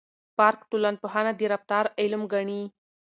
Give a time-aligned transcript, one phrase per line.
[0.37, 2.61] پارک ټولنپوهنه د رفتار علم ګڼي.